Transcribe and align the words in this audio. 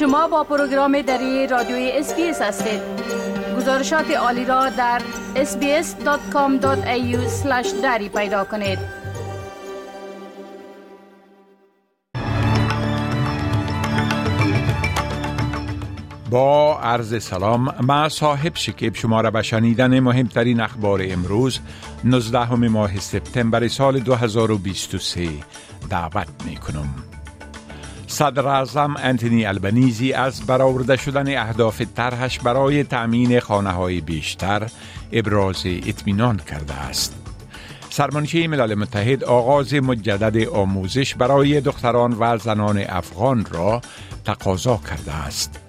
شما 0.00 0.28
با 0.28 0.44
پروگرام 0.44 1.02
دری 1.02 1.46
رادیوی 1.46 1.90
SBS 1.94 2.42
هستید 2.42 2.80
گزارشات 3.56 4.10
عالی 4.10 4.44
را 4.44 4.68
در 4.68 5.02
sbs.com.au/dari 5.34 8.08
پیدا 8.08 8.44
کنید 8.44 8.78
با 16.30 16.80
عرض 16.80 17.22
سلام 17.22 17.74
ما 17.82 18.08
صاحب 18.08 18.52
شکیب 18.54 18.94
شما 18.94 19.20
را 19.20 19.30
به 19.30 19.42
شنیدن 19.42 20.00
مهمترین 20.00 20.60
اخبار 20.60 21.00
امروز 21.04 21.60
19 22.04 22.54
ماه 22.54 23.00
سپتامبر 23.00 23.68
سال 23.68 23.98
2023 23.98 25.28
دعوت 25.90 26.28
می 26.44 26.56
کنم. 26.56 27.09
صدر 28.10 28.48
اعظم 28.48 28.96
انتونی 28.96 29.46
البنیزی 29.46 30.12
از 30.12 30.40
برآورده 30.46 30.96
شدن 30.96 31.38
اهداف 31.38 31.82
طرحش 31.96 32.38
برای 32.38 32.84
تأمین 32.84 33.40
خانه 33.40 33.70
های 33.70 34.00
بیشتر 34.00 34.70
ابراز 35.12 35.62
اطمینان 35.66 36.36
کرده 36.36 36.74
است. 36.74 37.14
سرمانچه 37.90 38.48
ملل 38.48 38.74
متحد 38.74 39.24
آغاز 39.24 39.74
مجدد 39.74 40.48
آموزش 40.48 41.14
برای 41.14 41.60
دختران 41.60 42.16
و 42.20 42.38
زنان 42.38 42.84
افغان 42.88 43.46
را 43.50 43.80
تقاضا 44.24 44.80
کرده 44.90 45.12
است. 45.12 45.60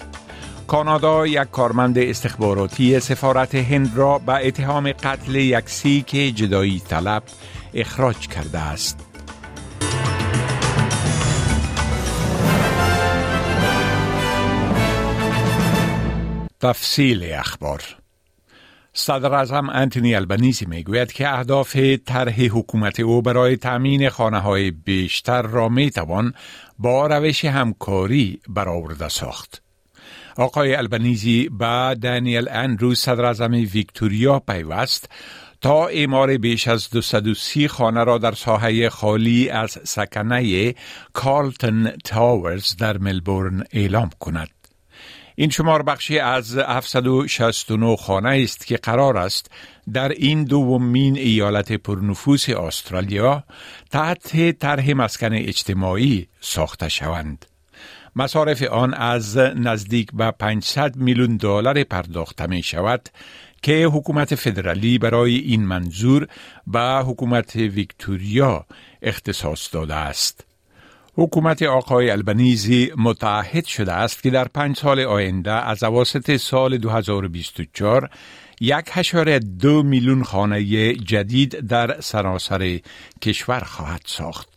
کانادا 0.67 1.27
یک 1.27 1.51
کارمند 1.51 1.97
استخباراتی 1.97 2.99
سفارت 2.99 3.55
هند 3.55 3.91
را 3.95 4.17
به 4.19 4.47
اتهام 4.47 4.91
قتل 4.91 5.35
یک 5.35 5.69
سیک 5.69 6.09
جدایی 6.09 6.81
طلب 6.89 7.23
اخراج 7.73 8.27
کرده 8.27 8.59
است. 8.59 9.10
تفصیل 16.61 17.33
اخبار 17.33 17.83
صدر 18.93 19.33
اعظم 19.33 19.69
انتونی 19.69 20.15
البنیزی 20.15 20.65
می‌گوید 20.65 21.11
که 21.11 21.33
اهداف 21.33 21.75
طرح 22.05 22.41
حکومت 22.41 22.99
او 22.99 23.21
برای 23.21 23.57
تأمین 23.57 24.09
خانه 24.09 24.39
های 24.39 24.71
بیشتر 24.71 25.41
را 25.41 25.69
می 25.69 25.91
توان 25.91 26.33
با 26.79 27.07
روش 27.07 27.45
همکاری 27.45 28.39
برآورده 28.49 29.09
ساخت. 29.09 29.61
آقای 30.37 30.75
البنیزی 30.75 31.49
با 31.49 31.93
دانیل 31.93 32.49
اندرو 32.49 32.95
صدر 32.95 33.25
اعظم 33.25 33.51
ویکتوریا 33.51 34.39
پیوست 34.39 35.09
تا 35.61 35.87
اعمار 35.87 36.37
بیش 36.37 36.67
از 36.67 36.89
230 36.89 37.67
خانه 37.67 38.03
را 38.03 38.17
در 38.17 38.31
ساحه 38.31 38.89
خالی 38.89 39.49
از 39.49 39.77
سکنه 39.83 40.75
کارلتن 41.13 41.91
تاورز 42.03 42.75
در 42.75 42.97
ملبورن 42.97 43.63
اعلام 43.71 44.09
کند. 44.19 44.60
این 45.41 45.49
شمار 45.49 45.83
بخشی 45.83 46.19
از 46.19 46.57
769 46.57 47.95
خانه 47.95 48.41
است 48.43 48.67
که 48.67 48.77
قرار 48.77 49.17
است 49.17 49.51
در 49.93 50.09
این 50.09 50.43
دومین 50.43 51.17
ایالت 51.17 51.71
پرنفوس 51.71 52.49
استرالیا 52.49 53.43
تحت 53.91 54.51
طرح 54.59 54.93
مسکن 54.93 55.33
اجتماعی 55.33 56.27
ساخته 56.41 56.89
شوند. 56.89 57.45
مصارف 58.15 58.63
آن 58.63 58.93
از 58.93 59.37
نزدیک 59.37 60.11
به 60.13 60.31
500 60.31 60.95
میلیون 60.95 61.37
دلار 61.37 61.83
پرداخته 61.83 62.47
می 62.47 62.63
شود 62.63 63.09
که 63.61 63.85
حکومت 63.85 64.35
فدرالی 64.35 64.97
برای 64.97 65.35
این 65.35 65.65
منظور 65.65 66.27
به 66.67 67.03
حکومت 67.05 67.55
ویکتوریا 67.55 68.65
اختصاص 69.01 69.73
داده 69.73 69.95
است. 69.95 70.50
حکومت 71.13 71.63
آقای 71.63 72.09
البنیزی 72.09 72.91
متعهد 72.97 73.65
شده 73.65 73.93
است 73.93 74.23
که 74.23 74.29
در 74.29 74.47
پنج 74.47 74.77
سال 74.77 74.99
آینده 74.99 75.51
از 75.51 75.83
اواسط 75.83 76.37
سال 76.37 76.77
2024 76.77 78.09
یک 78.61 78.85
هشاره 78.91 79.39
دو 79.39 79.83
میلیون 79.83 80.23
خانه 80.23 80.93
جدید 80.93 81.59
در 81.59 82.01
سراسر 82.01 82.79
کشور 83.21 83.59
خواهد 83.59 84.01
ساخت. 84.05 84.49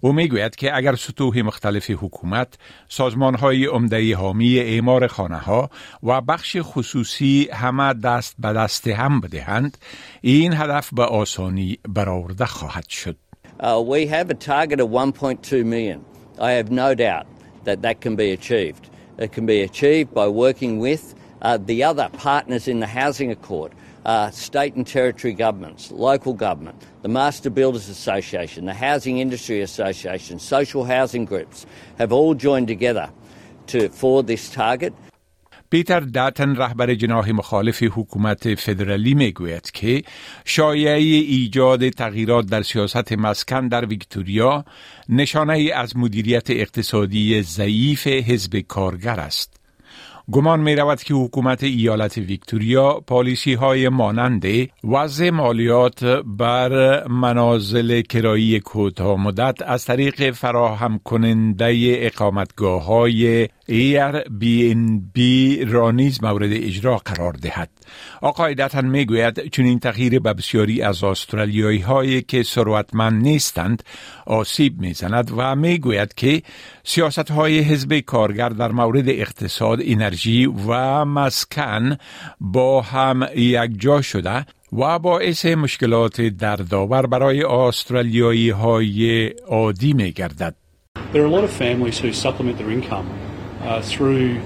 او 0.00 0.12
می‌گوید 0.12 0.56
که 0.56 0.76
اگر 0.76 0.94
سطوح 0.94 1.42
مختلف 1.42 1.90
حکومت، 1.90 2.54
سازمان 2.88 3.34
های 3.34 3.66
عمده 3.66 4.16
حامی 4.16 4.58
اعمار 4.58 5.06
خانه 5.06 5.38
ها 5.38 5.70
و 6.02 6.20
بخش 6.20 6.56
خصوصی 6.60 7.48
همه 7.52 7.94
دست 7.94 8.34
به 8.38 8.52
دست 8.52 8.88
هم 8.88 9.20
بدهند، 9.20 9.78
این 10.20 10.52
هدف 10.52 10.94
به 10.94 11.02
آسانی 11.02 11.78
برآورده 11.88 12.46
خواهد 12.46 12.88
شد. 12.88 13.16
Uh, 13.60 13.82
we 13.84 14.06
have 14.06 14.30
a 14.30 14.34
target 14.34 14.78
of 14.78 14.88
1.2 14.88 15.64
million. 15.64 16.04
I 16.38 16.52
have 16.52 16.70
no 16.70 16.94
doubt 16.94 17.26
that 17.64 17.82
that 17.82 18.00
can 18.00 18.14
be 18.14 18.30
achieved. 18.30 18.88
It 19.18 19.32
can 19.32 19.46
be 19.46 19.62
achieved 19.62 20.14
by 20.14 20.28
working 20.28 20.78
with 20.78 21.16
uh, 21.42 21.56
the 21.56 21.82
other 21.82 22.08
partners 22.12 22.68
in 22.68 22.78
the 22.78 22.86
Housing 22.86 23.32
Accord, 23.32 23.72
uh, 24.04 24.30
state 24.30 24.74
and 24.74 24.86
territory 24.86 25.34
governments, 25.34 25.90
local 25.90 26.34
government, 26.34 26.80
the 27.02 27.08
Master 27.08 27.50
Builders 27.50 27.88
Association, 27.88 28.64
the 28.64 28.74
Housing 28.74 29.18
Industry 29.18 29.60
Association, 29.60 30.38
social 30.38 30.84
housing 30.84 31.24
groups 31.24 31.66
have 31.98 32.12
all 32.12 32.34
joined 32.34 32.68
together 32.68 33.10
to, 33.66 33.88
for 33.88 34.22
this 34.22 34.50
target. 34.50 34.94
پیتر 35.70 36.00
داتن 36.00 36.56
رهبر 36.56 36.94
جناح 36.94 37.30
مخالف 37.30 37.82
حکومت 37.82 38.54
فدرالی 38.54 39.14
می‌گوید 39.14 39.70
که 39.70 40.02
شایعه 40.44 40.98
ایجاد 41.02 41.88
تغییرات 41.88 42.46
در 42.46 42.62
سیاست 42.62 43.12
مسکن 43.12 43.68
در 43.68 43.84
ویکتوریا 43.84 44.64
نشانه 45.08 45.52
ای 45.52 45.72
از 45.72 45.96
مدیریت 45.96 46.50
اقتصادی 46.50 47.42
ضعیف 47.42 48.06
حزب 48.06 48.58
کارگر 48.58 49.20
است. 49.20 49.58
گمان 50.32 50.60
می 50.60 50.76
رود 50.76 51.02
که 51.02 51.14
حکومت 51.14 51.62
ایالت 51.62 52.18
ویکتوریا 52.18 53.00
پالیسی 53.06 53.54
های 53.54 53.88
مانند 53.88 54.44
وضع 54.84 55.30
مالیات 55.30 56.04
بر 56.26 57.06
منازل 57.08 58.00
کرایی 58.00 58.60
کوتاه 58.60 59.20
مدت 59.20 59.62
از 59.62 59.84
طریق 59.84 60.30
فراهم 60.30 61.00
کننده 61.04 61.96
اقامتگاه 61.98 62.84
های 62.84 63.48
Airbnb 63.68 65.18
را 65.66 65.90
نیز 65.90 66.24
مورد 66.24 66.52
اجرا 66.52 66.96
قرار 66.96 67.32
دهد. 67.32 67.70
آقای 68.22 68.54
دتن 68.54 68.84
می 68.84 69.04
گوید 69.04 69.48
چون 69.48 69.64
این 69.64 69.78
تغییر 69.78 70.20
به 70.20 70.34
بسیاری 70.34 70.82
از 70.82 71.04
استرالیایی 71.04 71.78
هایی 71.78 72.22
که 72.22 72.42
ثروتمند 72.42 73.22
نیستند 73.22 73.82
آسیب 74.26 74.80
می 74.80 74.92
زند 74.92 75.32
و 75.36 75.56
می 75.56 75.78
گوید 75.78 76.14
که 76.14 76.42
سیاست 76.84 77.30
های 77.30 77.58
حزب 77.58 77.98
کارگر 77.98 78.48
در 78.48 78.72
مورد 78.72 79.08
اقتصاد، 79.08 79.78
انرژی 79.82 80.46
و 80.46 81.04
مسکن 81.04 81.96
با 82.40 82.80
هم 82.80 83.28
یک 83.34 83.80
جا 83.80 84.02
شده 84.02 84.46
و 84.72 84.98
باعث 84.98 85.46
مشکلات 85.46 86.20
دردآور 86.20 87.06
برای 87.06 87.42
استرالیایی 87.42 88.50
های 88.50 89.26
عادی 89.28 89.92
می 89.92 90.12
گردد. 90.12 90.54
There 91.12 91.22
are 91.22 91.26
a 91.26 91.30
lot 91.30 91.44
of 91.44 91.50
families 91.50 91.98
who 91.98 92.12
supplement 92.12 92.58
their 92.58 92.70
income 92.70 93.27
uh, 93.62 93.82
through 93.82 94.38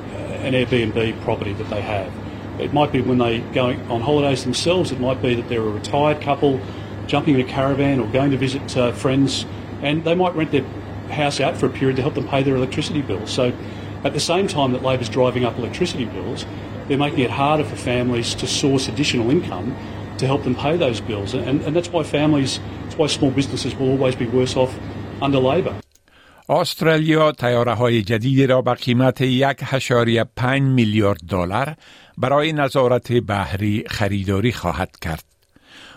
an 0.42 0.54
Airbnb 0.54 1.20
property 1.22 1.52
that 1.54 1.68
they 1.70 1.80
have. 1.80 2.12
It 2.60 2.72
might 2.72 2.92
be 2.92 3.00
when 3.00 3.18
they 3.18 3.40
go 3.40 3.68
on 3.88 4.00
holidays 4.00 4.44
themselves, 4.44 4.92
it 4.92 5.00
might 5.00 5.22
be 5.22 5.34
that 5.34 5.48
they're 5.48 5.62
a 5.62 5.70
retired 5.70 6.20
couple 6.20 6.60
jumping 7.06 7.34
in 7.34 7.40
a 7.40 7.44
caravan 7.44 8.00
or 8.00 8.06
going 8.12 8.30
to 8.30 8.36
visit 8.36 8.76
uh, 8.76 8.92
friends, 8.92 9.46
and 9.82 10.04
they 10.04 10.14
might 10.14 10.34
rent 10.34 10.50
their 10.52 10.64
house 11.10 11.40
out 11.40 11.56
for 11.56 11.66
a 11.66 11.70
period 11.70 11.96
to 11.96 12.02
help 12.02 12.14
them 12.14 12.26
pay 12.28 12.42
their 12.42 12.56
electricity 12.56 13.02
bills. 13.02 13.30
So 13.30 13.52
at 14.04 14.12
the 14.12 14.20
same 14.20 14.48
time 14.48 14.72
that 14.72 14.82
Labor's 14.82 15.08
driving 15.08 15.44
up 15.44 15.58
electricity 15.58 16.04
bills, 16.04 16.44
they're 16.88 16.98
making 16.98 17.20
it 17.20 17.30
harder 17.30 17.64
for 17.64 17.76
families 17.76 18.34
to 18.36 18.46
source 18.46 18.88
additional 18.88 19.30
income 19.30 19.76
to 20.18 20.26
help 20.26 20.44
them 20.44 20.54
pay 20.54 20.76
those 20.76 21.00
bills. 21.00 21.34
And, 21.34 21.62
and 21.62 21.74
that's 21.74 21.88
why 21.88 22.02
families, 22.02 22.60
that's 22.84 22.96
why 22.96 23.06
small 23.06 23.30
businesses 23.30 23.74
will 23.74 23.90
always 23.90 24.14
be 24.14 24.26
worse 24.26 24.56
off 24.56 24.76
under 25.20 25.38
Labor. 25.38 25.74
استرالیا 26.48 27.32
تیاره 27.32 27.74
های 27.74 28.02
جدیدی 28.02 28.46
را 28.46 28.62
به 28.62 28.74
قیمت 28.74 29.20
یک 29.20 29.56
هشاری 29.62 30.24
پنج 30.24 30.62
میلیارد 30.62 31.20
دلار 31.28 31.74
برای 32.18 32.52
نظارت 32.52 33.12
بحری 33.12 33.84
خریداری 33.88 34.52
خواهد 34.52 34.96
کرد. 35.00 35.24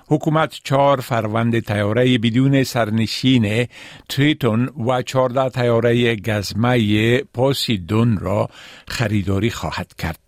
حکومت 0.07 0.59
چهار 0.63 1.01
فروند 1.01 1.59
تیاره 1.59 2.17
بدون 2.17 2.63
سرنشین 2.63 3.67
تریتون 4.09 4.65
و 4.87 5.01
چهارده 5.01 5.49
تیاره 5.49 6.15
گزمه 6.15 7.17
پاسیدون 7.17 8.17
را 8.17 8.49
خریداری 8.87 9.49
خواهد 9.49 9.93
کرد. 9.97 10.19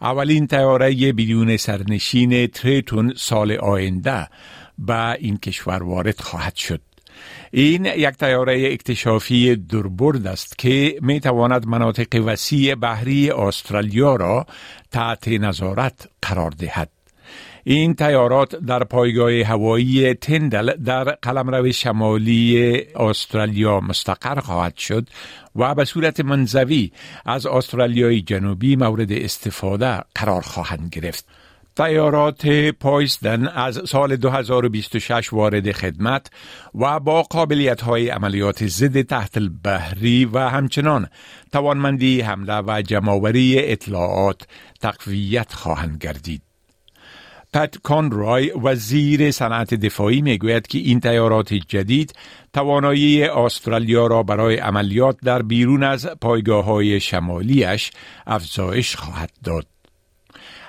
اولین 0.00 0.46
تیاره 0.46 1.12
بدون 1.12 1.56
سرنشین 1.56 2.46
تریتون 2.46 3.12
سال 3.16 3.52
آینده 3.52 4.28
به 4.78 5.12
این 5.12 5.36
کشور 5.36 5.82
وارد 5.82 6.20
خواهد 6.20 6.54
شد. 6.54 6.80
این 7.50 7.84
یک 7.84 8.14
تیاره 8.14 8.72
اکتشافی 8.72 9.56
دربرد 9.56 10.26
است 10.26 10.58
که 10.58 10.98
می 11.02 11.20
تواند 11.20 11.66
مناطق 11.66 12.22
وسیع 12.24 12.74
بحری 12.74 13.30
استرالیا 13.30 14.16
را 14.16 14.46
تحت 14.92 15.28
نظارت 15.28 16.08
قرار 16.22 16.50
دهد. 16.50 16.90
این 17.68 17.94
تیارات 17.94 18.56
در 18.56 18.84
پایگاه 18.84 19.42
هوایی 19.42 20.14
تندل 20.14 20.76
در 20.84 21.04
قلمرو 21.04 21.72
شمالی 21.72 22.82
استرالیا 22.96 23.80
مستقر 23.80 24.40
خواهد 24.40 24.76
شد 24.76 25.08
و 25.56 25.74
به 25.74 25.84
صورت 25.84 26.20
منزوی 26.20 26.92
از 27.24 27.46
استرالیای 27.46 28.20
جنوبی 28.20 28.76
مورد 28.76 29.12
استفاده 29.12 30.00
قرار 30.14 30.40
خواهند 30.40 30.88
گرفت. 30.88 31.26
تیارات 31.76 32.48
پایستن 32.80 33.48
از 33.48 33.82
سال 33.88 34.16
2026 34.16 35.32
وارد 35.32 35.72
خدمت 35.72 36.30
و 36.74 37.00
با 37.00 37.22
قابلیت 37.22 37.80
های 37.80 38.08
عملیات 38.08 38.66
ضد 38.66 39.02
تحت 39.02 39.36
البحری 39.36 40.24
و 40.24 40.38
همچنان 40.38 41.06
توانمندی 41.52 42.20
حمله 42.20 42.62
و 42.66 42.82
جمعوری 42.82 43.58
اطلاعات 43.58 44.42
تقویت 44.80 45.52
خواهند 45.52 45.98
گردید. 45.98 46.42
پت 47.52 47.78
کانرای 47.82 48.52
وزیر 48.62 49.30
صنعت 49.30 49.74
دفاعی 49.74 50.22
می‌گوید 50.22 50.66
که 50.66 50.78
این 50.78 51.00
تیارات 51.00 51.54
جدید 51.54 52.12
توانایی 52.52 53.24
استرالیا 53.24 54.06
را 54.06 54.22
برای 54.22 54.56
عملیات 54.56 55.16
در 55.24 55.42
بیرون 55.42 55.82
از 55.82 56.06
پایگاه 56.06 56.64
های 56.64 57.00
شمالیش 57.00 57.90
افزایش 58.26 58.96
خواهد 58.96 59.30
داد. 59.44 59.66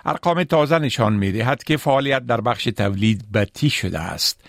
ارقام 0.07 0.43
تازه 0.43 0.79
نشان 0.79 1.13
می 1.13 1.31
دهد 1.31 1.63
که 1.63 1.77
فعالیت 1.77 2.25
در 2.25 2.41
بخش 2.41 2.63
تولید 2.63 3.31
بطی 3.31 3.69
شده 3.69 3.99
است. 3.99 4.41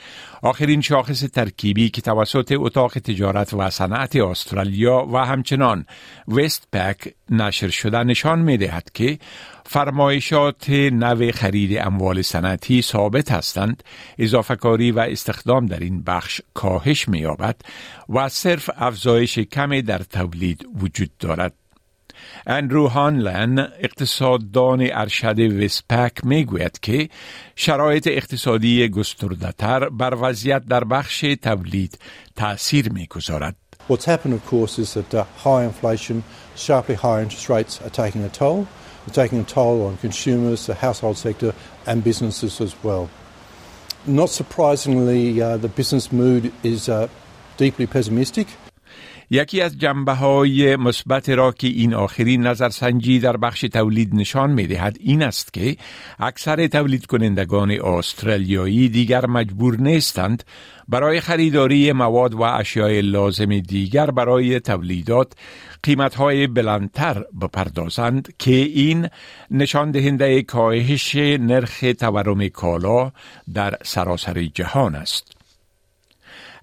آخرین 0.42 0.80
شاخص 0.80 1.20
ترکیبی 1.20 1.90
که 1.90 2.02
توسط 2.02 2.54
اتاق 2.56 2.92
تجارت 2.92 3.54
و 3.54 3.70
صنعت 3.70 4.16
استرالیا 4.16 5.06
و 5.12 5.16
همچنان 5.16 5.86
وست 6.28 6.68
پک 6.72 7.14
نشر 7.30 7.68
شده 7.68 8.04
نشان 8.04 8.38
می 8.38 8.56
دهد 8.56 8.90
که 8.94 9.18
فرمایشات 9.66 10.70
نو 10.70 11.32
خرید 11.32 11.78
اموال 11.78 12.22
صنعتی 12.22 12.82
ثابت 12.82 13.32
هستند 13.32 13.82
اضافه 14.18 14.56
کاری 14.56 14.90
و 14.90 14.98
استخدام 14.98 15.66
در 15.66 15.80
این 15.80 16.02
بخش 16.02 16.40
کاهش 16.54 17.08
می 17.08 17.18
یابد 17.18 17.56
و 18.08 18.28
صرف 18.28 18.70
افزایش 18.76 19.38
کمی 19.38 19.82
در 19.82 19.98
تولید 19.98 20.66
وجود 20.80 21.10
دارد 21.18 21.54
اندرو 22.46 22.88
هانلن 22.88 23.58
اقتصاددان 23.58 24.88
ارشد 24.92 25.38
وسپک 25.38 26.24
می‌گوید 26.24 26.80
که 26.80 27.08
شرایط 27.56 28.06
اقتصادی 28.06 28.88
گستردهتر 28.88 29.88
بر 29.88 30.16
وضعیت 30.20 30.64
در 30.64 30.84
بخش 30.84 31.20
تولید 31.42 31.98
تاثیر 32.36 32.92
می‌گذارد. 32.92 33.56
What's 33.88 34.04
happened, 34.04 34.34
of 34.34 34.44
course, 34.46 34.78
is 34.78 34.92
that 34.94 35.14
uh, 35.14 35.24
high 35.44 35.64
inflation, 35.64 36.22
sharply 36.56 36.94
higher 36.94 37.22
interest 37.22 37.48
rates 37.48 37.80
are 37.80 37.94
taking 38.04 38.22
a 38.22 38.28
toll. 38.28 38.66
They're 39.06 39.24
taking 39.24 39.40
a 39.40 39.44
toll 39.44 39.86
on 39.86 39.96
consumers, 39.96 40.66
the 40.66 40.74
household 40.74 41.16
sector, 41.16 41.54
and 41.86 42.04
businesses 42.04 42.60
as 42.60 42.74
well. 42.82 43.08
Not 44.06 44.28
surprisingly, 44.28 45.40
uh, 45.40 45.56
the 45.56 45.68
business 45.68 46.12
mood 46.12 46.52
is 46.62 46.88
uh, 46.88 47.08
deeply 47.56 47.86
pessimistic. 47.86 48.48
یکی 49.30 49.60
از 49.60 49.78
جنبه 49.78 50.12
های 50.12 50.76
مثبت 50.76 51.28
را 51.28 51.52
که 51.52 51.66
این 51.66 51.94
آخرین 51.94 52.46
نظرسنجی 52.46 53.18
در 53.18 53.36
بخش 53.36 53.60
تولید 53.60 54.14
نشان 54.14 54.50
می 54.50 54.66
دهد 54.66 54.96
این 55.00 55.22
است 55.22 55.52
که 55.52 55.76
اکثر 56.18 56.66
تولید 56.66 57.06
کنندگان 57.06 57.70
استرالیایی 57.70 58.88
دیگر 58.88 59.26
مجبور 59.26 59.76
نیستند 59.80 60.44
برای 60.88 61.20
خریداری 61.20 61.92
مواد 61.92 62.34
و 62.34 62.42
اشیاء 62.42 63.00
لازم 63.00 63.58
دیگر 63.58 64.10
برای 64.10 64.60
تولیدات 64.60 65.32
قیمت 65.82 66.14
های 66.14 66.46
بلندتر 66.46 67.24
بپردازند 67.40 68.34
که 68.38 68.54
این 68.54 69.08
نشان 69.50 69.90
دهنده 69.90 70.42
کاهش 70.42 71.16
نرخ 71.16 71.84
تورم 71.98 72.48
کالا 72.48 73.12
در 73.54 73.74
سراسر 73.82 74.42
جهان 74.42 74.94
است. 74.94 75.37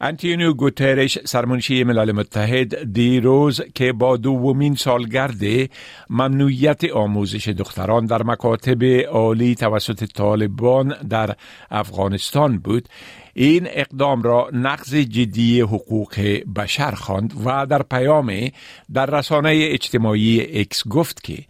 انتونیو 0.01 0.53
گوترش 0.53 1.19
سرمنشی 1.25 1.83
ملل 1.83 2.11
متحد 2.11 2.93
دیروز 2.93 3.61
که 3.75 3.93
با 3.93 4.17
دومین 4.17 4.75
سالگرد 4.75 5.69
ممنوعیت 6.09 6.83
آموزش 6.83 7.47
دختران 7.47 8.05
در 8.05 8.23
مکاتب 8.23 8.83
عالی 9.07 9.55
توسط 9.55 10.03
طالبان 10.03 10.95
در 11.09 11.35
افغانستان 11.71 12.57
بود 12.57 12.89
این 13.33 13.67
اقدام 13.69 14.21
را 14.21 14.49
نقض 14.53 14.95
جدی 14.95 15.61
حقوق 15.61 16.19
بشر 16.55 16.91
خواند 16.91 17.33
و 17.45 17.65
در 17.65 17.83
پیام 17.83 18.49
در 18.93 19.05
رسانه 19.05 19.59
اجتماعی 19.71 20.59
X 20.59 20.87
گفت 20.87 21.23
که 21.23 21.43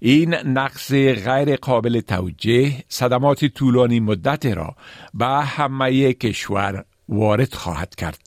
این 0.00 0.34
نقص 0.34 0.92
غیر 1.24 1.56
قابل 1.56 2.00
توجه 2.00 2.72
صدمات 2.88 3.44
طولانی 3.44 4.00
مدت 4.00 4.46
را 4.46 4.76
به 5.14 5.26
همه 5.26 6.12
کشور 6.12 6.84
وارد 7.08 7.54
خواهد 7.54 7.94
کرد 7.94 8.18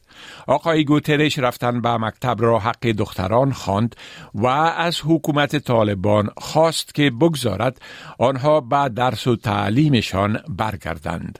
آقای 0.48 0.86
گوترش 0.86 1.40
رفتن 1.40 1.82
به 1.82 1.98
مکتب 1.98 2.36
را 2.40 2.60
حق 2.60 2.88
دختران 2.88 3.52
خواند 3.52 3.96
و 4.34 4.48
از 4.48 5.02
حکومت 5.04 5.56
طالبان 5.56 6.30
خواست 6.38 6.96
که 6.96 7.10
بگذارد 7.10 7.82
آنها 8.20 8.62
به 8.62 8.90
درس 8.90 9.28
و 9.28 9.36
تعلیمشان 9.36 10.40
برگردند 10.50 11.40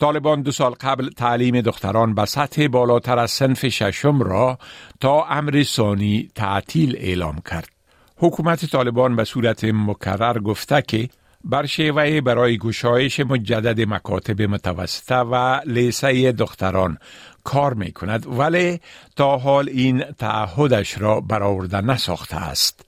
طالبان 0.00 0.42
دو 0.42 0.50
سال 0.50 0.72
قبل 0.72 1.10
تعلیم 1.10 1.60
دختران 1.60 2.14
به 2.14 2.24
سطح 2.24 2.66
بالاتر 2.66 3.18
از 3.18 3.30
سنف 3.30 3.68
ششم 3.68 4.22
را 4.22 4.58
تا 5.00 5.24
امر 5.24 5.62
ثانی 5.62 6.28
تعطیل 6.34 6.96
اعلام 6.96 7.42
کرد. 7.50 7.68
حکومت 8.16 8.64
طالبان 8.64 9.16
به 9.16 9.24
صورت 9.24 9.64
مکرر 9.64 10.38
گفته 10.38 10.82
که 10.82 11.08
بر 11.44 11.66
شیوه 11.66 12.20
برای 12.20 12.58
گشایش 12.58 13.20
مجدد 13.20 13.80
مکاتب 13.88 14.42
متوسطه 14.42 15.16
و 15.16 15.60
لیسه 15.66 16.32
دختران 16.32 16.98
کار 17.44 17.74
می 17.74 17.92
کند 17.92 18.38
ولی 18.38 18.80
تا 19.16 19.36
حال 19.36 19.68
این 19.68 20.04
تعهدش 20.18 20.98
را 20.98 21.20
برآورده 21.20 21.80
نساخته 21.80 22.36
است. 22.36 22.84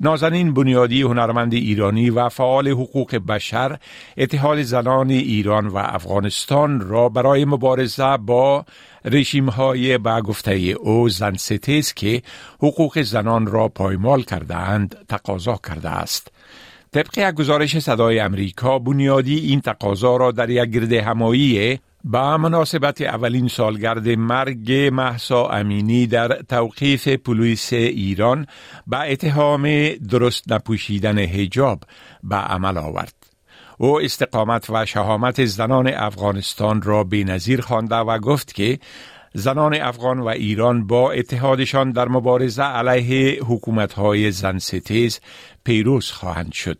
نازنین 0.00 0.54
بنیادی 0.54 1.02
هنرمند 1.02 1.54
ایرانی 1.54 2.10
و 2.10 2.28
فعال 2.28 2.68
حقوق 2.68 3.16
بشر 3.16 3.78
اتحاد 4.16 4.62
زنان 4.62 5.10
ایران 5.10 5.66
و 5.66 5.76
افغانستان 5.76 6.80
را 6.80 7.08
برای 7.08 7.44
مبارزه 7.44 8.16
با 8.16 8.64
رژیم 9.04 9.48
های 9.48 9.98
به 9.98 10.22
او 10.72 11.08
زن 11.08 11.34
ستیز 11.34 11.94
که 11.94 12.22
حقوق 12.58 13.02
زنان 13.02 13.46
را 13.46 13.68
پایمال 13.68 14.22
کرده 14.22 14.56
اند 14.56 14.96
تقاضا 15.08 15.60
کرده 15.68 15.88
است. 15.88 16.30
طبق 16.92 17.18
یک 17.18 17.34
گزارش 17.34 17.78
صدای 17.78 18.20
امریکا 18.20 18.78
بنیادی 18.78 19.38
این 19.38 19.60
تقاضا 19.60 20.16
را 20.16 20.32
در 20.32 20.50
یک 20.50 20.70
گرد 20.70 20.92
همایی 20.92 21.78
با 22.04 22.36
مناسبت 22.38 23.00
اولین 23.00 23.48
سالگرد 23.48 24.08
مرگ 24.08 24.72
محسا 24.72 25.48
امینی 25.48 26.06
در 26.06 26.28
توقیف 26.28 27.08
پلیس 27.08 27.72
ایران 27.72 28.46
به 28.86 29.12
اتهام 29.12 29.88
درست 29.88 30.52
نپوشیدن 30.52 31.18
هجاب 31.18 31.82
به 32.22 32.36
عمل 32.36 32.78
آورد. 32.78 33.14
او 33.78 34.00
استقامت 34.00 34.70
و 34.70 34.86
شهامت 34.86 35.44
زنان 35.44 35.88
افغانستان 35.94 36.82
را 36.82 37.04
به 37.04 37.24
نظیر 37.24 37.60
خوانده 37.60 37.96
و 37.96 38.18
گفت 38.18 38.54
که 38.54 38.78
زنان 39.34 39.74
افغان 39.74 40.20
و 40.20 40.26
ایران 40.28 40.86
با 40.86 41.12
اتحادشان 41.12 41.90
در 41.90 42.08
مبارزه 42.08 42.62
علیه 42.62 43.42
حکومتهای 43.42 44.30
زن 44.30 44.58
ستیز 44.58 45.20
پیروز 45.64 46.10
خواهند 46.10 46.52
شد. 46.52 46.78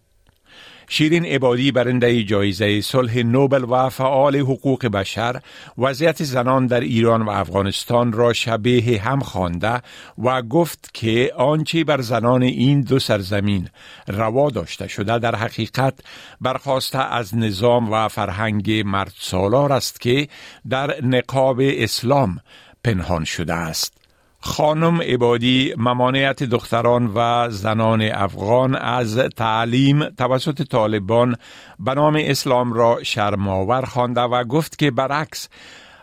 شیرین 0.88 1.24
عبادی 1.24 1.72
برنده 1.72 2.24
جایزه 2.24 2.80
صلح 2.80 3.18
نوبل 3.18 3.64
و 3.64 3.88
فعال 3.88 4.36
حقوق 4.36 4.86
بشر 4.86 5.40
وضعیت 5.78 6.22
زنان 6.22 6.66
در 6.66 6.80
ایران 6.80 7.22
و 7.22 7.30
افغانستان 7.30 8.12
را 8.12 8.32
شبیه 8.32 9.02
هم 9.02 9.20
خوانده 9.20 9.82
و 10.18 10.42
گفت 10.42 10.90
که 10.94 11.32
آنچه 11.36 11.84
بر 11.84 12.00
زنان 12.00 12.42
این 12.42 12.80
دو 12.80 12.98
سرزمین 12.98 13.68
روا 14.08 14.50
داشته 14.50 14.88
شده 14.88 15.18
در 15.18 15.34
حقیقت 15.34 15.94
برخواسته 16.40 16.98
از 16.98 17.36
نظام 17.36 17.92
و 17.92 18.08
فرهنگ 18.08 18.70
مرد 18.70 19.12
سالار 19.18 19.72
است 19.72 20.00
که 20.00 20.28
در 20.70 21.04
نقاب 21.04 21.60
اسلام 21.60 22.40
پنهان 22.84 23.24
شده 23.24 23.54
است. 23.54 24.07
خانم 24.40 25.00
عبادی 25.00 25.74
ممانعت 25.76 26.42
دختران 26.42 27.12
و 27.14 27.50
زنان 27.50 28.02
افغان 28.02 28.74
از 28.74 29.18
تعلیم 29.18 30.08
توسط 30.08 30.62
طالبان 30.62 31.36
به 31.78 31.94
نام 31.94 32.16
اسلام 32.20 32.72
را 32.72 33.02
شرماور 33.02 33.84
خوانده 33.84 34.20
و 34.20 34.44
گفت 34.44 34.78
که 34.78 34.90
برعکس 34.90 35.48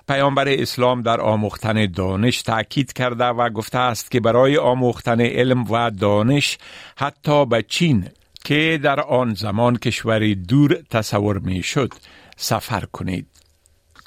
پیامبر 0.08 0.50
اسلام 0.50 1.02
در 1.02 1.22
آموختن 1.22 1.86
دانش 1.86 2.42
تاکید 2.42 2.94
کرده 2.94 3.26
و 3.26 3.50
گفته 3.50 3.78
است 3.78 4.12
که 4.12 4.20
برای 4.20 4.58
آموختن 4.58 5.22
علم 5.22 5.72
و 5.72 5.92
دانش 5.92 6.58
حتی 6.98 7.46
به 7.46 7.64
چین 7.68 8.10
که 8.44 8.80
در 8.84 9.00
آن 9.00 9.34
زمان 9.34 9.78
کشوری 9.78 10.36
دور 10.36 10.78
تصور 10.90 11.40
می 11.40 11.64
شد 11.64 11.94
سفر 12.38 12.86
کنید. 12.92 13.35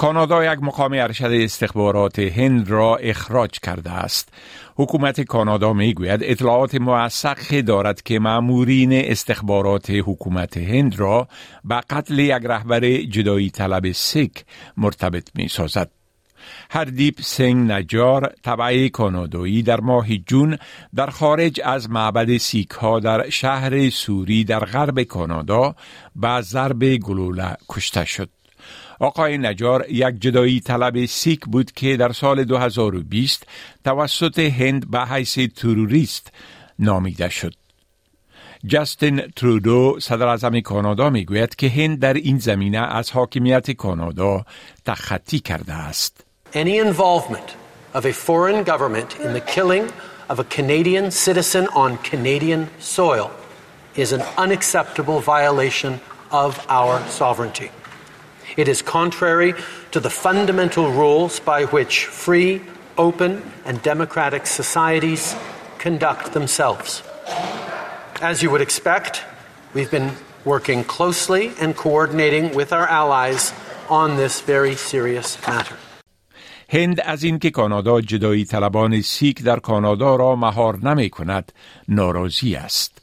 کانادا 0.01 0.53
یک 0.53 0.63
مقام 0.63 0.93
ارشد 0.93 1.31
استخبارات 1.33 2.19
هند 2.19 2.71
را 2.71 2.97
اخراج 2.97 3.51
کرده 3.51 3.91
است. 3.91 4.29
حکومت 4.77 5.21
کانادا 5.21 5.73
می 5.73 5.95
گوید 5.95 6.21
اطلاعات 6.23 6.75
موثق 6.75 7.61
دارد 7.61 8.03
که 8.03 8.19
مامورین 8.19 8.93
استخبارات 8.93 9.91
حکومت 9.91 10.57
هند 10.57 10.99
را 10.99 11.29
به 11.65 11.81
قتل 11.91 12.19
یک 12.19 12.43
رهبر 12.45 12.81
جدایی 12.89 13.51
طلب 13.51 13.93
سیک 13.93 14.45
مرتبط 14.77 15.29
می 15.35 15.49
سازد. 15.49 15.91
هردیپ 16.71 17.21
سنگ 17.21 17.73
نجار 17.73 18.33
طبعه 18.43 18.89
کانادایی 18.89 19.63
در 19.63 19.81
ماه 19.81 20.17
جون 20.17 20.59
در 20.95 21.07
خارج 21.11 21.61
از 21.65 21.91
معبد 21.91 22.37
سیک 22.37 22.71
ها 22.71 23.01
در 23.01 23.31
شهر 23.31 23.91
سوری 23.91 24.45
در 24.45 24.61
غرب 24.65 25.03
کانادا 25.03 25.75
به 26.17 26.41
ضرب 26.41 26.97
گلوله 26.97 27.57
کشته 27.69 28.05
شد. 28.05 28.38
آقای 29.01 29.39
نجار 29.39 29.87
یک 29.91 30.15
جدایی 30.21 30.61
طلب 30.61 31.07
سیک 31.07 31.41
بود 31.41 31.73
که 31.73 31.97
در 31.97 32.13
سال 32.13 32.45
2020 32.45 33.47
توسط 33.85 34.39
هند 34.39 34.91
به 34.91 35.01
حیث 35.01 35.39
تروریست 35.57 36.33
نامیده 36.79 37.29
شد. 37.29 37.55
جاستین 38.67 39.21
ترودو 39.37 39.97
صدر 40.01 40.27
اعظم 40.27 40.61
کانادا 40.61 41.11
می 41.11 41.25
گوید 41.25 41.57
که 41.57 41.69
هند 41.69 42.01
در 42.01 42.15
این 42.15 42.39
زمینه 42.39 42.79
از 42.79 43.11
حاکمیت 43.11 43.71
کانادا 43.71 44.45
تخطی 44.85 45.41
کرده 45.41 45.73
است. 45.73 46.25
Any 46.55 46.79
involvement 46.79 47.49
of 47.95 48.05
a 48.05 48.13
foreign 48.13 48.65
government 48.65 49.11
in 49.25 49.33
the 49.33 49.45
killing 49.55 49.85
of 50.31 50.39
a 50.39 50.45
Canadian 50.45 51.11
citizen 51.11 51.67
on 51.69 51.99
Canadian 52.11 52.69
soil 52.79 53.31
is 53.97 54.13
an 54.13 54.23
unacceptable 54.39 55.21
violation 55.21 56.01
of 56.31 56.53
our 56.69 57.01
sovereignty. 57.09 57.71
It 58.58 58.68
is 58.68 58.82
contrary 58.82 59.54
to 59.92 60.00
the 60.00 60.10
fundamental 60.10 60.92
rules 60.92 61.40
by 61.40 61.66
which 61.66 62.06
free, 62.06 62.62
open, 62.98 63.32
and 63.66 63.82
democratic 63.82 64.46
societies 64.46 65.36
conduct 65.80 66.34
themselves. 66.34 67.04
As 68.22 68.42
you 68.44 68.50
would 68.52 68.62
expect, 68.62 69.24
we've 69.74 69.92
been 69.92 70.12
working 70.46 70.84
closely 70.84 71.52
and 71.62 71.76
coordinating 71.76 72.54
with 72.54 72.72
our 72.72 72.88
allies 72.88 73.54
on 73.90 74.18
this 74.18 74.42
very 74.42 74.76
serious 74.76 75.38
matter. 75.48 75.78
هند 76.70 77.02
از 77.06 77.24
اینکه 77.24 77.50
کانادا 77.50 78.02
جدایی 78.02 78.46
طلبان 78.46 79.02
سیک 79.02 79.44
در 79.44 79.60
کانادا 79.60 80.16
را 80.16 80.36
مهار 80.36 80.78
نمی 80.78 81.10
کند 81.10 81.52
ناراضی 81.88 82.56
است. 82.56 83.02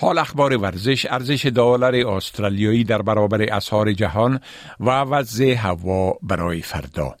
حال 0.00 0.18
اخبار 0.18 0.56
ورزش 0.56 1.06
ارزش 1.10 1.46
دلار 1.46 1.94
استرالیایی 1.94 2.84
در 2.84 3.02
برابر 3.02 3.42
اسعار 3.42 3.92
جهان 3.92 4.40
و 4.80 4.90
وضع 4.90 5.54
هوا 5.54 6.18
برای 6.22 6.62
فردا. 6.62 7.16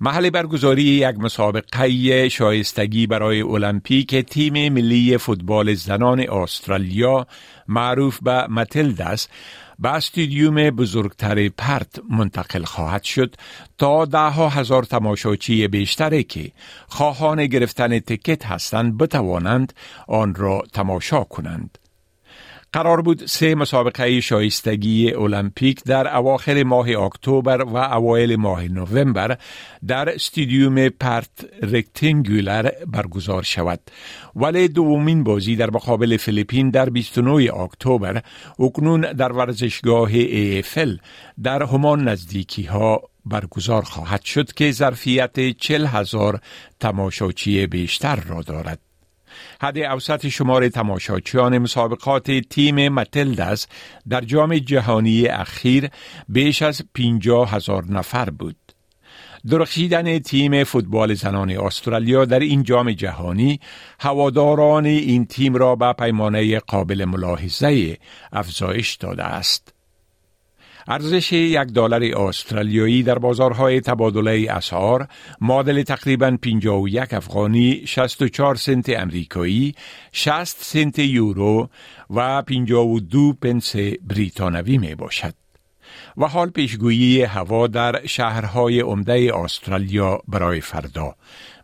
محل 0.00 0.30
برگزاری 0.30 0.82
یک 0.82 1.18
مسابقه 1.18 2.28
شایستگی 2.28 3.06
برای 3.06 3.42
المپیک 3.42 4.16
تیم 4.16 4.72
ملی 4.72 5.18
فوتبال 5.18 5.74
زنان 5.74 6.20
استرالیا 6.20 7.26
معروف 7.68 8.18
به 8.22 8.46
متلدس 8.46 9.28
به 9.78 9.88
استودیوم 9.88 10.70
بزرگتر 10.70 11.48
پرت 11.48 12.00
منتقل 12.10 12.64
خواهد 12.64 13.02
شد 13.02 13.34
تا 13.78 14.04
ده 14.04 14.18
ها 14.18 14.48
هزار 14.48 14.82
تماشاچی 14.82 15.68
بیشتری 15.68 16.24
که 16.24 16.52
خواهان 16.88 17.46
گرفتن 17.46 17.98
تکت 17.98 18.46
هستند 18.46 18.98
بتوانند 18.98 19.72
آن 20.08 20.34
را 20.34 20.62
تماشا 20.72 21.24
کنند. 21.24 21.78
قرار 22.74 23.02
بود 23.02 23.26
سه 23.26 23.54
مسابقه 23.54 24.20
شایستگی 24.20 25.12
المپیک 25.12 25.84
در 25.84 26.16
اواخر 26.16 26.62
ماه 26.62 26.88
اکتبر 26.88 27.62
و 27.62 27.76
اوایل 27.76 28.36
ماه 28.36 28.68
نوامبر 28.68 29.38
در 29.86 30.14
استادیوم 30.14 30.88
پرت 30.88 31.30
رکتنگولر 31.62 32.70
برگزار 32.86 33.42
شود 33.42 33.80
ولی 34.36 34.68
دومین 34.68 35.24
بازی 35.24 35.56
در 35.56 35.70
مقابل 35.70 36.16
فیلیپین 36.16 36.70
در 36.70 36.90
29 36.90 37.54
اکتبر 37.54 38.22
اکنون 38.58 39.00
در 39.00 39.32
ورزشگاه 39.32 40.10
ایفل 40.12 40.96
در 41.42 41.62
همان 41.62 42.08
نزدیکی 42.08 42.62
ها 42.62 43.02
برگزار 43.26 43.82
خواهد 43.82 44.22
شد 44.24 44.52
که 44.52 44.70
ظرفیت 44.70 45.56
چل 45.58 45.86
هزار 45.86 46.40
تماشاچی 46.80 47.66
بیشتر 47.66 48.16
را 48.16 48.42
دارد. 48.42 48.78
حد 49.64 49.78
اوسط 49.78 50.28
شمار 50.28 50.68
تماشاچیان 50.68 51.58
مسابقات 51.58 52.30
تیم 52.30 52.88
متلدس 52.88 53.66
در 54.08 54.20
جام 54.20 54.58
جهانی 54.58 55.26
اخیر 55.26 55.88
بیش 56.28 56.62
از 56.62 56.82
50 56.94 57.54
هزار 57.54 57.84
نفر 57.84 58.30
بود. 58.30 58.56
درخشیدن 59.50 60.18
تیم 60.18 60.64
فوتبال 60.64 61.14
زنان 61.14 61.50
استرالیا 61.50 62.24
در 62.24 62.38
این 62.38 62.62
جام 62.62 62.92
جهانی 62.92 63.60
هواداران 64.00 64.86
این 64.86 65.26
تیم 65.26 65.54
را 65.54 65.76
به 65.76 65.92
پیمانه 65.92 66.58
قابل 66.58 67.04
ملاحظه 67.04 67.98
افزایش 68.32 68.94
داده 68.94 69.24
است. 69.24 69.73
ارزش 70.88 71.32
یک 71.32 71.58
دلار 71.58 72.04
استرالیایی 72.04 73.02
در 73.02 73.18
بازارهای 73.18 73.80
تبادله 73.80 74.46
اسعار 74.50 75.08
معادل 75.40 75.82
تقریبا 75.82 76.36
51 76.42 77.14
افغانی 77.14 77.82
64 77.86 78.54
سنت 78.54 78.88
امریکایی 78.88 79.74
60 80.12 80.56
سنت 80.60 80.98
یورو 80.98 81.68
و 82.10 82.42
52 82.42 83.32
پنس 83.32 83.76
بریتانوی 83.76 84.78
می 84.78 84.94
باشد 84.94 85.43
و 86.16 86.26
حال 86.26 86.50
پیشگویی 86.50 87.22
هوا 87.22 87.66
در 87.66 88.06
شهرهای 88.06 88.80
عمده 88.80 89.32
استرالیا 89.34 90.20
برای 90.28 90.60
فردا. 90.60 91.14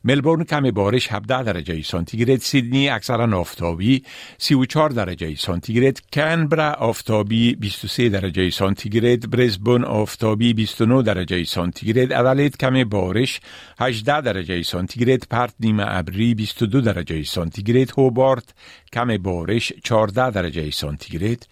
ملبورن 0.05 0.45
کم 0.45 0.71
بارش 0.71 1.13
17 1.13 1.43
درجه 1.43 1.83
سانتیگراد 1.83 2.39
سیدنی 2.39 2.89
اکثرا 2.89 3.39
آفتابی 3.39 4.03
34 4.39 4.91
درجه 4.91 5.35
سانتیگراد 5.35 5.99
کانبرا 6.15 6.71
آفتابی 6.73 7.55
23 7.55 8.09
درجه 8.09 8.51
سانتیگراد 8.51 9.31
برزبون 9.31 9.85
آفتابی 9.85 10.55
29 10.55 11.03
درجه 11.03 11.45
سانتیگراد 11.45 12.13
ادلید 12.13 12.57
کم 12.57 12.85
بارش 12.85 13.41
18 13.81 14.21
درجه 14.21 14.63
سانتیگراد 14.63 15.23
پرت 15.31 15.55
نیمه 15.61 15.85
ابری 15.87 16.35
22 16.35 16.81
درجه 16.81 17.23
سانتیگراد 17.23 17.91
هوبارت 17.99 18.55
کم 18.93 19.17
بارش 19.17 19.73
14 19.85 20.31
درجه 20.31 20.71
سانتیگراد. 20.71 21.47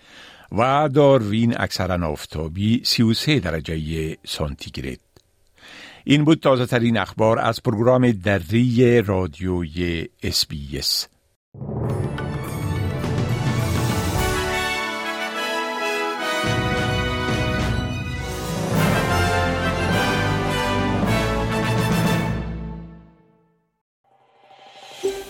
و 0.53 0.89
داروین 0.95 1.61
اکثرا 1.61 2.09
آفتابی 2.09 2.83
33 2.85 3.41
درجه 3.41 4.17
سانتیگراد 4.27 4.99
این 6.05 6.25
بود 6.25 6.41
تازه 6.41 6.67
ترین 6.67 6.97
اخبار 6.97 7.39
از 7.39 7.63
پروگرام 7.63 8.13
دری 8.13 9.03
رادیوی 9.03 10.09
SBS 10.23 11.09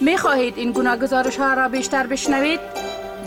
می 0.00 0.16
خواهید 0.16 0.58
این 0.58 0.72
گونه 0.72 0.96
گزارش 0.96 1.36
ها 1.36 1.54
را 1.54 1.68
بیشتر 1.68 2.06
بشنوید؟ 2.06 2.87